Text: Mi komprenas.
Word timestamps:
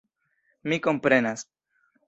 Mi 0.71 0.81
komprenas. 0.87 1.47